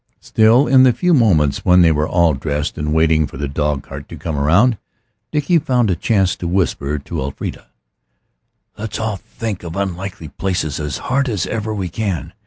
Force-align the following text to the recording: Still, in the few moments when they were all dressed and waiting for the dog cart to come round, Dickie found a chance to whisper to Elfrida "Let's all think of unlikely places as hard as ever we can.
Still, 0.19 0.65
in 0.67 0.81
the 0.81 0.93
few 0.93 1.13
moments 1.13 1.63
when 1.63 1.83
they 1.83 1.91
were 1.91 2.07
all 2.09 2.33
dressed 2.33 2.75
and 2.75 2.91
waiting 2.91 3.27
for 3.27 3.37
the 3.37 3.47
dog 3.47 3.83
cart 3.83 4.09
to 4.09 4.15
come 4.17 4.35
round, 4.35 4.79
Dickie 5.31 5.59
found 5.59 5.91
a 5.91 5.95
chance 5.95 6.35
to 6.37 6.47
whisper 6.47 6.97
to 6.97 7.21
Elfrida 7.21 7.67
"Let's 8.79 8.97
all 8.97 9.17
think 9.17 9.61
of 9.61 9.75
unlikely 9.75 10.29
places 10.29 10.79
as 10.79 10.97
hard 10.97 11.29
as 11.29 11.45
ever 11.45 11.71
we 11.71 11.87
can. 11.87 12.33